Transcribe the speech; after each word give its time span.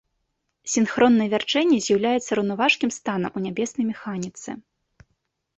Сінхроннае 0.75 1.27
вярчэнне 1.33 1.77
з'яўляецца 1.87 2.31
раўнаважкім 2.39 2.89
станам 2.97 3.31
у 3.41 3.45
нябеснай 3.47 3.85
механіцы. 3.93 4.49